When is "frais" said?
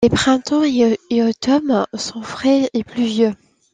2.23-2.71